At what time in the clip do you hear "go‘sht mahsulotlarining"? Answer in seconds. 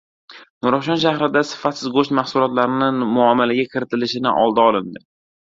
1.97-2.99